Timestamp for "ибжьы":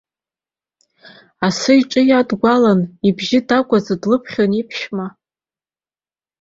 3.07-3.39